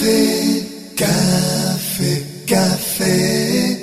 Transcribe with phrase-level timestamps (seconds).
[0.00, 3.76] Café, café, café,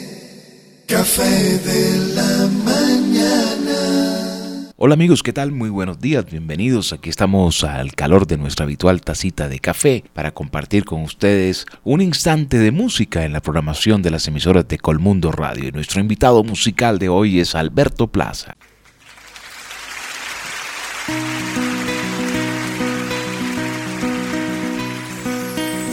[0.87, 3.77] café de la mañana.
[4.77, 5.51] Hola amigos, ¿qué tal?
[5.51, 6.91] Muy buenos días, bienvenidos.
[6.91, 12.01] Aquí estamos al calor de nuestra habitual tacita de café para compartir con ustedes un
[12.01, 15.67] instante de música en la programación de las emisoras de Colmundo Radio.
[15.67, 18.57] Y nuestro invitado musical de hoy es Alberto Plaza.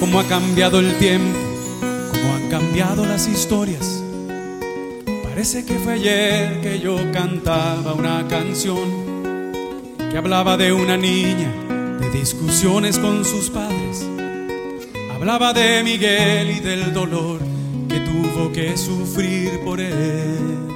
[0.04, 1.38] Cómo ha cambiado el tiempo,
[1.80, 4.02] cómo han cambiado las historias.
[5.22, 9.52] Parece que fue ayer que yo cantaba una canción
[9.96, 11.50] que hablaba de una niña,
[12.00, 14.06] de discusiones con sus padres.
[15.14, 17.40] Hablaba de Miguel y del dolor
[17.88, 20.68] que tuvo que sufrir por él.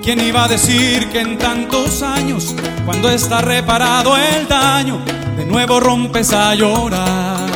[0.00, 2.54] ¿Y quién iba a decir que en tantos años,
[2.86, 5.02] cuando está reparado el daño,
[5.36, 7.50] de nuevo rompes a llorar.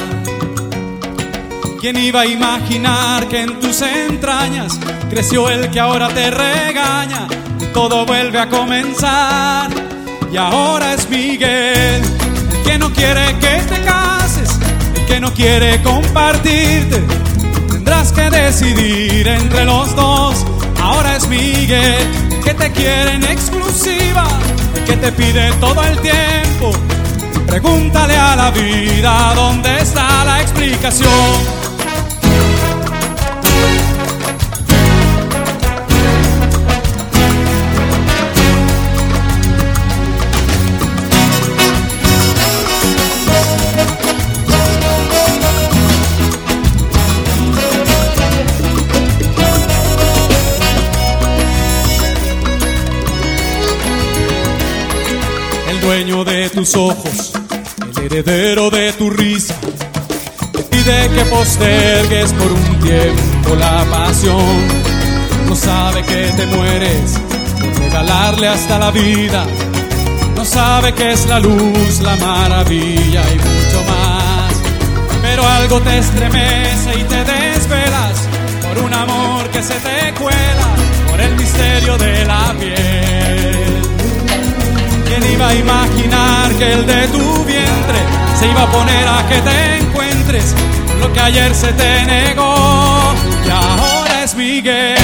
[1.81, 4.79] ¿Quién iba a imaginar que en tus entrañas
[5.09, 7.27] creció el que ahora te regaña
[7.63, 9.71] y todo vuelve a comenzar?
[10.31, 14.51] Y ahora es Miguel, el que no quiere que te cases,
[14.97, 17.03] el que no quiere compartirte.
[17.71, 20.45] Tendrás que decidir entre los dos.
[20.81, 22.24] Ahora es Miguel, el
[22.57, 24.27] que te quiere en exclusiva,
[24.87, 26.73] que te pide todo el tiempo
[27.47, 31.64] Pregúntale a la vida dónde está la explicación.
[56.77, 57.33] Ojos
[58.05, 59.55] heredero de tu risa,
[60.53, 64.85] te pide que postergues por un tiempo la pasión.
[65.47, 67.19] No sabe que te mueres
[67.61, 69.47] por regalarle hasta la vida.
[70.37, 74.55] No sabe que es la luz, la maravilla y mucho más.
[75.23, 78.29] Pero algo te estremece y te desvelas
[78.63, 80.69] por un amor que se te cuela,
[81.11, 83.83] por el misterio de la piel.
[85.07, 86.04] ¿Quién iba a imaginar
[86.73, 87.99] el de tu vientre
[88.39, 90.55] se iba a poner a que te encuentres
[91.01, 93.15] lo que ayer se te negó?
[93.47, 94.97] Y ahora es Miguel,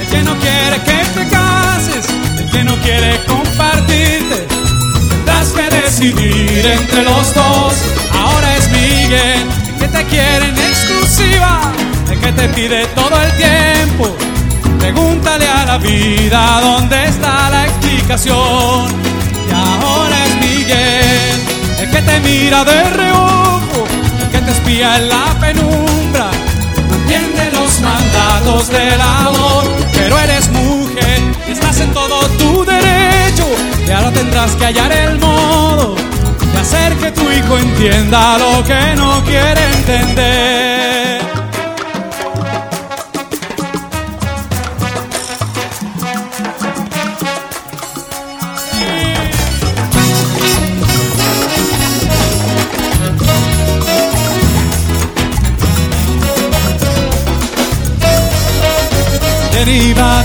[0.00, 2.06] el que no quiere que te cases,
[2.38, 4.46] el que no quiere compartirte.
[5.08, 7.74] Tendrás que decidir entre los dos.
[8.12, 11.72] Ahora es Miguel, el que te quiere en exclusiva,
[12.10, 14.16] el que te pide todo el tiempo.
[14.78, 19.06] Pregúntale a la vida dónde está la explicación
[19.56, 23.84] ahora es El que te mira de reojo,
[24.20, 26.30] el que te espía en la penumbra,
[26.88, 33.46] no entiende los mandatos del amor, pero eres mujer y estás en todo tu derecho,
[33.86, 35.94] y ahora tendrás que hallar el modo
[36.52, 41.25] de hacer que tu hijo entienda lo que no quiere entender.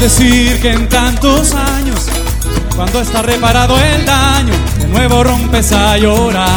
[0.02, 2.08] Decir que en tantos años,
[2.76, 6.50] cuando está reparado el daño, de nuevo rompes a llorar?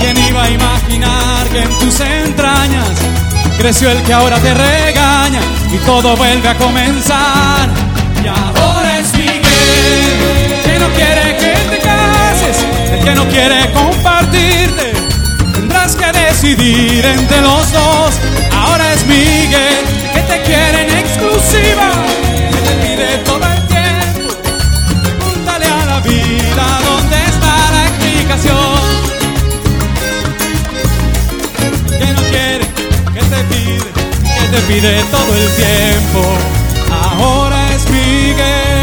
[0.00, 2.88] ¿Quién iba a imaginar que en tus entrañas
[3.56, 5.40] creció el que ahora te regaña
[5.72, 7.68] y todo vuelve a comenzar?
[8.24, 9.42] Y ahora es Miguel,
[10.64, 14.92] que no quiere que te cases, el que no quiere compartirte.
[15.54, 17.99] Tendrás que decidir entre los dos.
[34.60, 36.38] Te pide todo el tiempo.
[36.90, 38.80] Ahora es Miguel.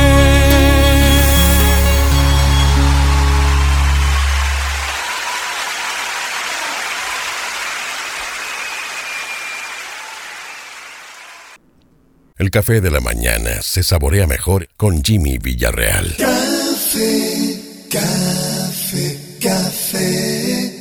[12.38, 16.16] El café de la mañana se saborea mejor con Jimmy Villarreal.
[16.18, 17.60] Café,
[17.90, 20.74] café, café,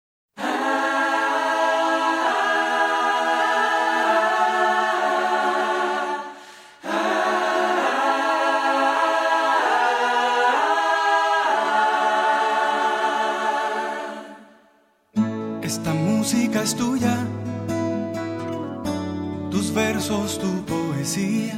[19.92, 21.54] Tu poesía.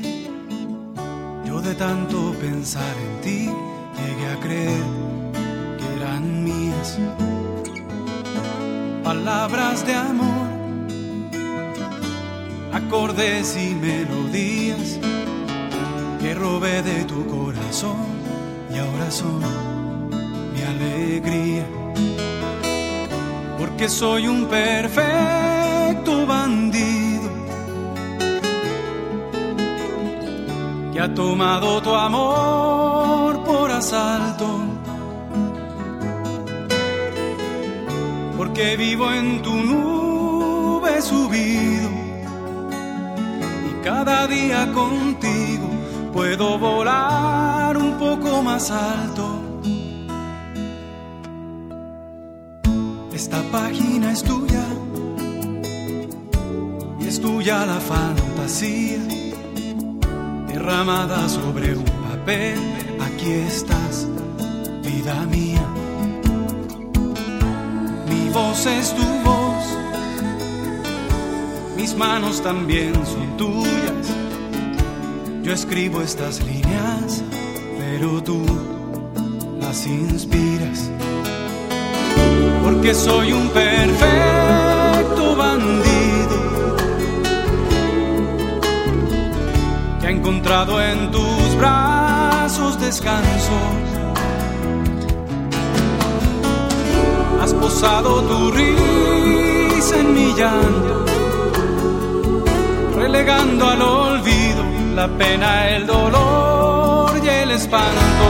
[1.44, 3.50] Yo de tanto pensar en ti
[3.96, 4.84] llegué a creer
[5.78, 6.98] que eran mías.
[9.04, 10.48] Palabras de amor,
[12.72, 14.98] acordes y melodías
[16.20, 18.04] que robé de tu corazón
[18.74, 19.40] y ahora son
[20.52, 21.66] mi alegría.
[23.58, 26.73] Porque soy un perfecto bandido
[30.94, 34.46] que ha tomado tu amor por asalto.
[38.36, 41.90] Porque vivo en tu nube subido
[43.68, 45.68] y cada día contigo
[46.12, 49.40] puedo volar un poco más alto.
[53.12, 54.64] Esta página es tuya
[57.00, 59.23] y es tuya la fantasía
[60.64, 62.58] derramada sobre un papel.
[63.00, 64.08] Aquí estás,
[64.82, 65.66] vida mía.
[68.08, 69.64] Mi voz es tu voz,
[71.76, 74.06] mis manos también son tuyas.
[75.42, 77.22] Yo escribo estas líneas,
[77.78, 78.42] pero tú
[79.60, 80.90] las inspiras.
[82.64, 86.03] Porque soy un perfecto bandido
[90.24, 93.58] encontrado en tus brazos descanso.
[97.42, 101.04] Has posado tu risa en mi llanto,
[102.96, 108.26] relegando al olvido la pena, el dolor y el espanto.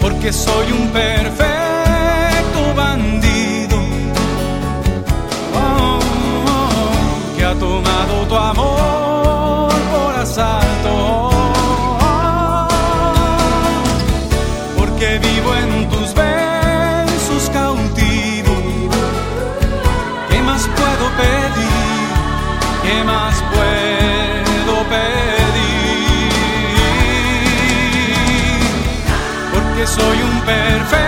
[0.00, 1.69] Porque soy un perfecto
[8.30, 11.30] tu amor por asalto.
[14.78, 18.54] Porque vivo en tus besos cautivo.
[20.28, 22.08] ¿Qué más puedo pedir?
[22.84, 26.30] ¿Qué más puedo pedir?
[29.54, 30.99] Porque soy un perfecto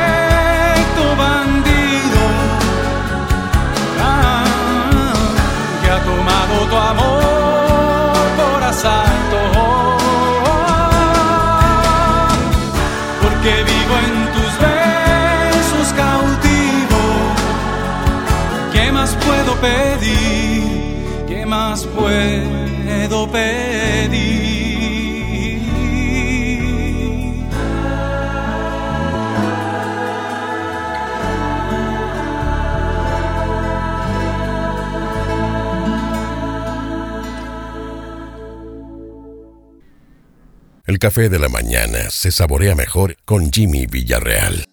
[41.03, 44.65] café de la mañana se saborea mejor con Jimmy Villarreal.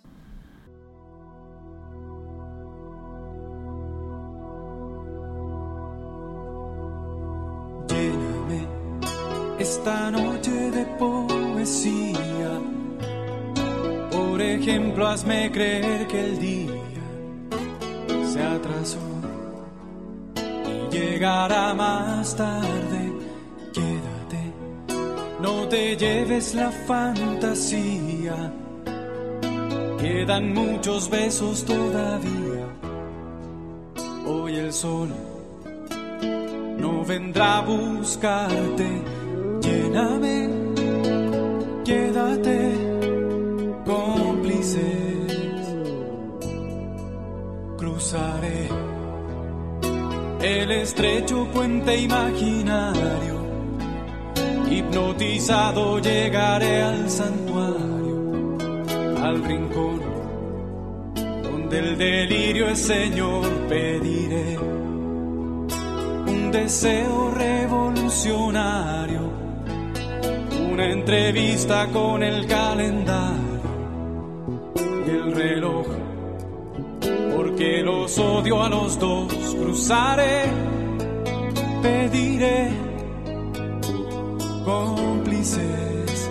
[7.88, 8.68] Lléname
[9.58, 12.52] esta noche de poesía.
[14.12, 16.72] Por ejemplo, hazme creer que el día
[18.32, 19.00] se atrasó
[20.36, 22.79] y llegará más tarde
[25.70, 28.52] te lleves la fantasía,
[30.00, 32.66] quedan muchos besos todavía.
[34.26, 35.10] Hoy el sol
[36.80, 38.88] no vendrá a buscarte,
[39.62, 40.50] lléname,
[41.86, 42.72] quédate
[43.86, 44.80] cómplices.
[47.78, 48.70] Cruzaré
[50.42, 53.39] el estrecho puente imaginario
[54.70, 58.58] Hipnotizado llegaré al santuario,
[59.24, 60.00] al rincón
[61.42, 69.22] donde el delirio es Señor, pediré un deseo revolucionario,
[70.72, 73.62] una entrevista con el calendario
[75.06, 75.88] y el reloj.
[77.36, 80.44] Porque los odio a los dos, cruzaré,
[81.82, 82.89] pediré
[84.70, 86.30] cómplices.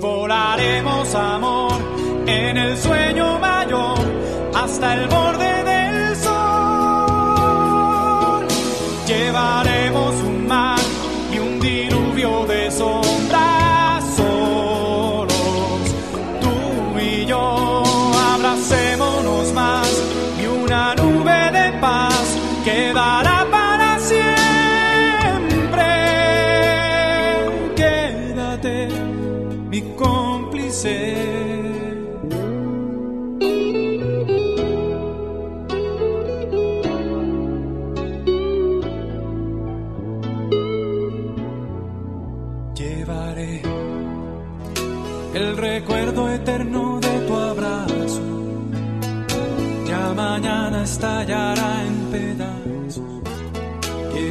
[0.00, 1.78] Volaremos amor
[2.26, 3.98] en el sueño mayor
[4.54, 5.65] hasta el borde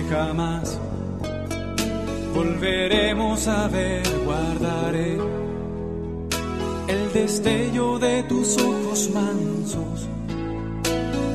[0.10, 0.80] jamás
[2.34, 4.04] volveremos a ver.
[4.26, 5.18] Guardaré
[6.88, 10.08] el destello de tus ojos mansos.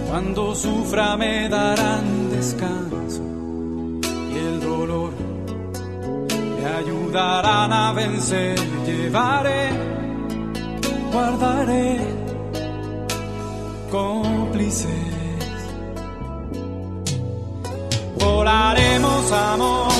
[0.09, 3.23] Cuando sufra me darán descanso
[4.33, 5.12] y el dolor
[6.57, 8.59] me ayudarán a vencer.
[8.87, 9.71] Llevaré,
[11.12, 11.99] guardaré
[13.91, 15.10] cómplices.
[18.21, 19.93] Volaremos amor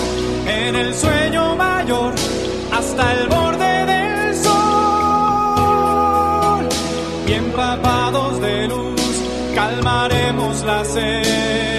[0.47, 2.15] en el sueño mayor
[2.73, 4.61] hasta el borde del sol.
[7.27, 9.01] Y empapados de luz
[9.55, 11.70] calmaremos la sed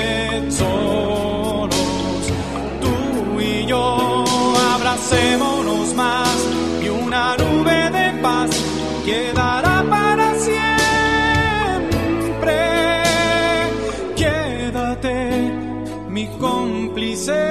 [17.22, 17.51] cómplice.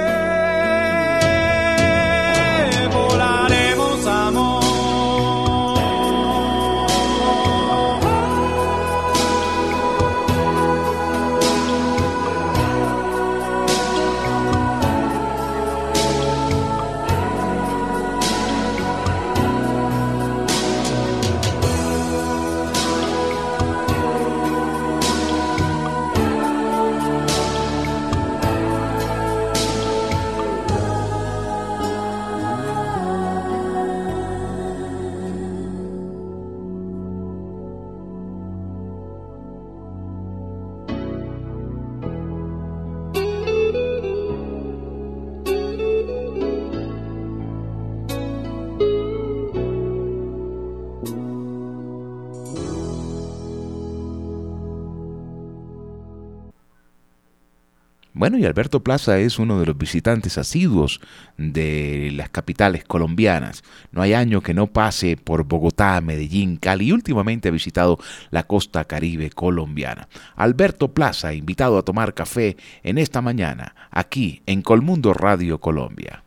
[58.21, 61.01] Bueno, y Alberto Plaza es uno de los visitantes asiduos
[61.39, 63.63] de las capitales colombianas.
[63.91, 67.97] No hay año que no pase por Bogotá, Medellín, Cali y últimamente ha visitado
[68.29, 70.07] la costa caribe colombiana.
[70.35, 76.23] Alberto Plaza, invitado a tomar café en esta mañana, aquí en Colmundo Radio Colombia.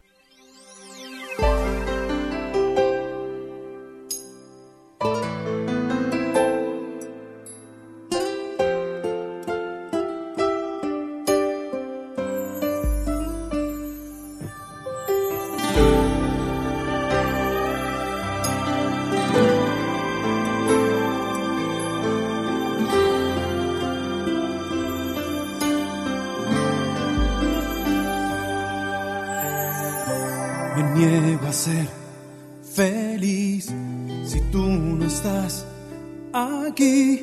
[31.64, 31.88] Ser
[32.74, 33.72] feliz
[34.26, 35.66] si tú no estás
[36.30, 37.22] aquí.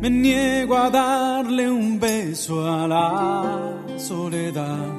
[0.00, 4.96] Me niego a darle un beso a la soledad.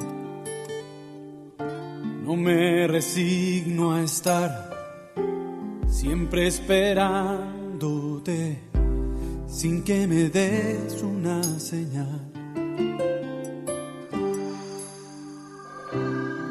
[2.24, 4.70] No me resigno a estar
[5.86, 8.60] siempre esperándote
[9.46, 12.32] sin que me des una señal.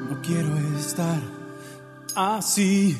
[0.10, 1.39] No quiero estar
[2.16, 2.98] así,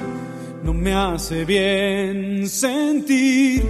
[0.64, 3.64] no me hace bien sentir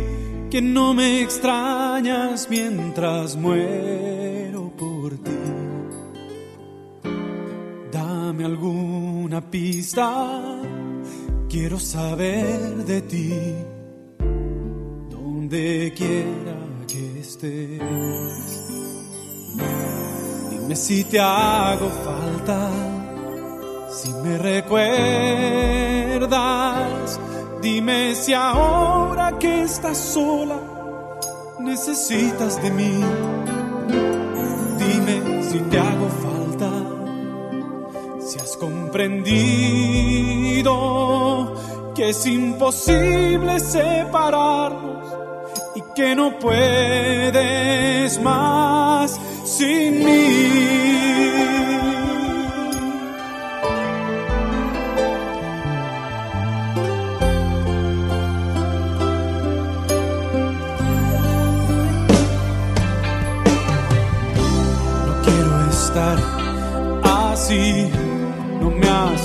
[0.50, 5.32] que no me extrañas mientras muero por ti.
[7.92, 10.40] Dame alguna pista,
[11.48, 13.34] quiero saber de ti,
[15.10, 17.80] donde quiera que estés.
[20.52, 22.99] Dime si te hago falta
[24.02, 24.80] Si me recuerdas,
[27.62, 30.56] dime si ahora que estás sola
[31.60, 33.04] necesitas de mí.
[34.78, 36.72] Dime si te hago falta,
[38.26, 39.36] si has comprendido
[41.94, 45.14] que es imposible separarnos
[45.76, 50.99] y que no puedes más sin mí.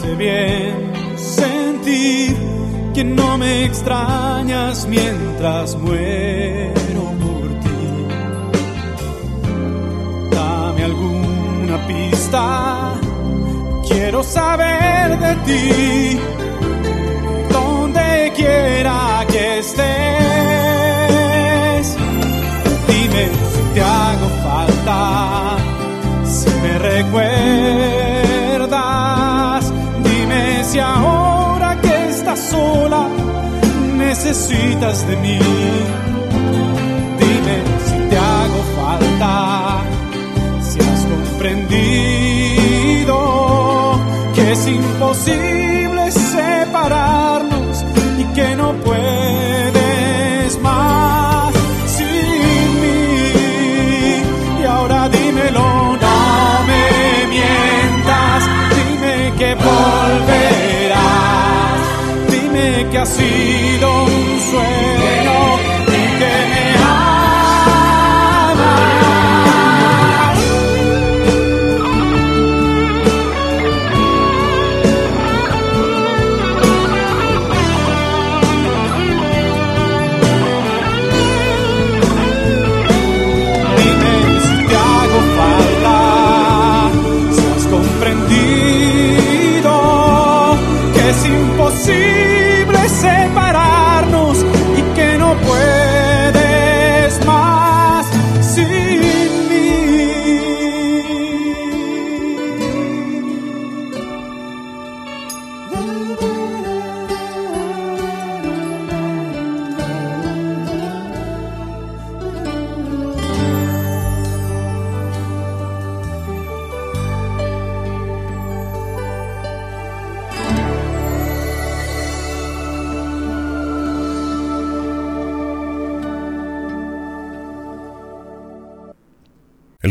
[0.04, 2.37] Hace bien sentir
[2.94, 8.06] que no me extrañas mientras muero por ti.
[10.30, 12.94] Dame alguna pista,
[13.88, 16.18] quiero saber de ti,
[17.50, 19.87] donde quiera que estés.
[22.88, 25.56] Dime si te hago falta,
[26.25, 27.34] si me recuerdas
[34.25, 35.38] necesitas de mí.
[37.19, 39.83] Dime si te hago falta,
[40.62, 43.19] si has comprendido
[44.35, 44.66] que es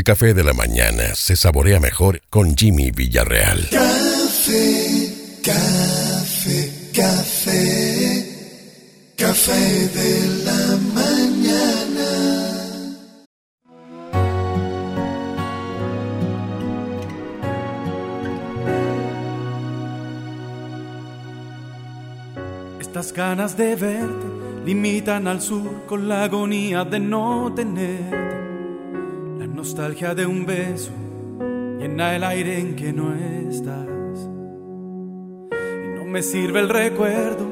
[0.04, 3.70] El café de la mañana se saborea mejor con Jimmy Villarreal.
[3.72, 8.26] Café, café, café,
[9.16, 12.10] café de la mañana.
[22.82, 24.26] Estas ganas de verte
[24.66, 28.43] limitan al sur con la agonía de no tenerte
[29.64, 30.92] nostalgia de un beso
[31.80, 34.28] llena el aire en que no estás.
[35.52, 37.46] Y no me sirve el recuerdo,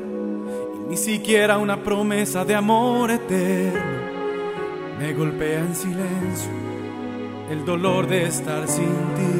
[0.89, 3.79] ni siquiera una promesa de amor eterno.
[4.99, 6.51] Me golpea en silencio
[7.49, 9.33] el dolor de estar sin ti.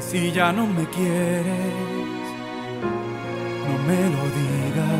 [0.00, 2.24] Y si ya no me quieres,
[3.68, 4.98] no me lo digas.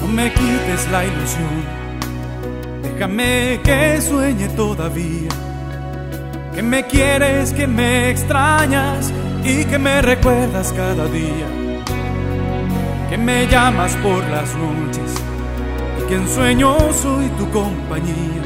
[0.00, 1.81] No me quites la ilusión
[2.94, 5.30] Déjame que sueñe todavía,
[6.54, 11.48] que me quieres, que me extrañas y que me recuerdas cada día,
[13.08, 15.14] que me llamas por las noches
[16.00, 18.42] y que en sueño soy tu compañía,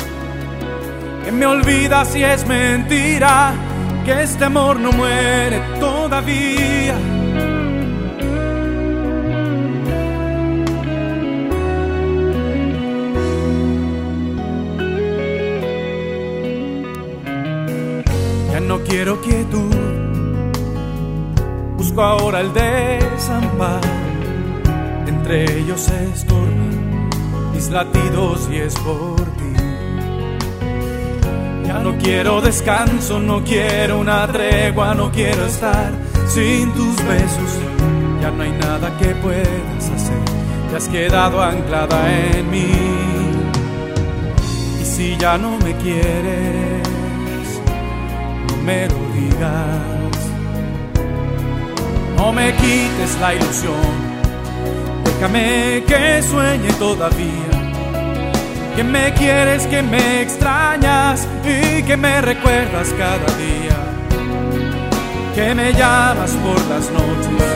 [1.25, 3.53] que me olvidas si es mentira,
[4.05, 6.95] que este amor no muere todavía
[19.27, 19.75] quiero quietud,
[21.77, 23.89] busco ahora el desamparo,
[25.07, 27.11] entre ellos estorban
[27.53, 29.53] mis latidos y es por ti.
[31.65, 35.93] Ya no quiero descanso, no quiero una tregua, no quiero estar
[36.29, 37.59] sin tus besos,
[38.21, 40.23] ya no hay nada que puedas hacer,
[40.71, 42.71] te has quedado anclada en mí.
[44.81, 46.76] Y si ya no me quieres,
[48.67, 50.19] me lo digas.
[52.17, 53.93] No me quites la ilusión,
[55.05, 57.53] déjame que sueñe todavía.
[58.75, 63.79] Que me quieres, que me extrañas y que me recuerdas cada día.
[65.35, 67.47] Que me llamas por las noches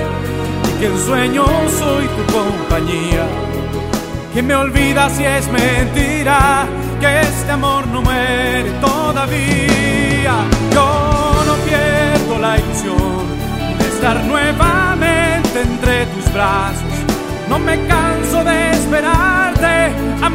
[0.69, 1.45] y que en sueño
[1.79, 3.27] soy tu compañía.
[4.33, 6.67] Que me olvidas si es mentira
[7.01, 10.60] que este amor no muere todavía.
[10.73, 13.27] Yo no pierdo la ilusión
[13.79, 16.93] de estar nuevamente entre tus brazos.
[17.49, 20.31] No me canso de esperarte a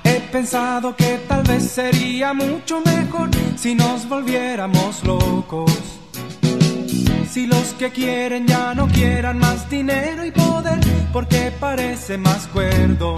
[0.02, 5.72] He pensado que tal vez sería mucho mejor si nos volviéramos locos.
[7.30, 10.78] Si los que quieren ya no quieran más dinero y poder,
[11.12, 13.14] porque parece más cuerdo.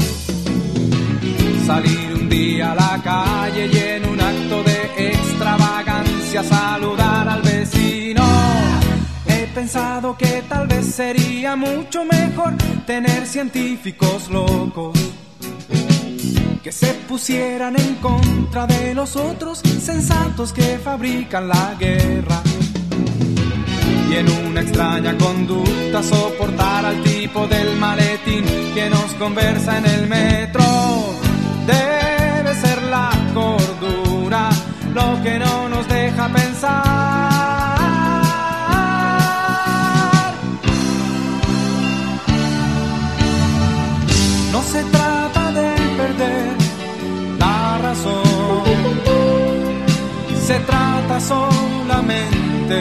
[1.67, 8.25] Salir un día a la calle y en un acto de extravagancia saludar al vecino.
[9.27, 12.55] He pensado que tal vez sería mucho mejor
[12.87, 15.16] tener científicos locos
[16.67, 22.43] que se pusieran en contra de los otros sensatos que fabrican la guerra.
[24.11, 30.09] Y en una extraña conducta soportar al tipo del maletín que nos conversa en el
[30.09, 30.65] metro.
[31.69, 34.51] Debe ser la cordura
[34.93, 37.16] lo que no nos deja pensar.
[51.27, 52.79] Solamente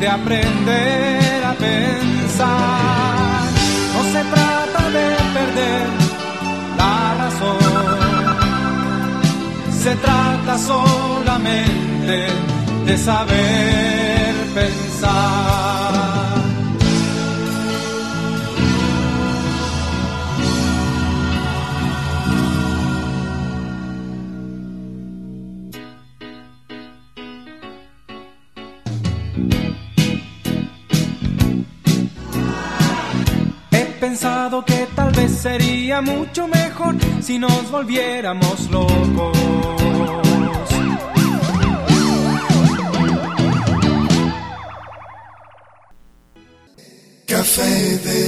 [0.00, 3.42] de aprender a pensar.
[3.94, 5.86] No se trata de perder
[6.78, 7.58] la razón,
[9.82, 12.16] se trata solamente
[12.86, 15.65] de saber pensar.
[34.64, 39.36] Que tal vez sería mucho mejor si nos volviéramos locos.
[47.26, 48.25] Café del